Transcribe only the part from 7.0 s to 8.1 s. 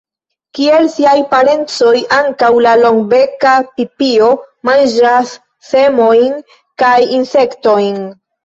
insektojn.